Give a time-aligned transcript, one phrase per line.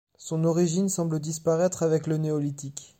[0.17, 2.89] Son origine semble disparaître avec le Néolithique.